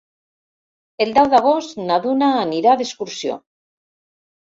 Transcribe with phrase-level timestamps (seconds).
[1.05, 3.41] El deu d'agost na Duna anirà d'excursió.